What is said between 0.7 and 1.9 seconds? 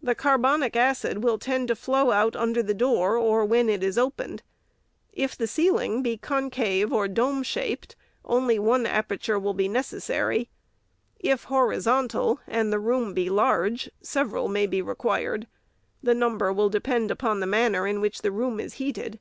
acid will tend to